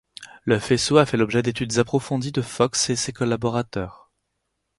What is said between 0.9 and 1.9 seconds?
a fait l'objet d'études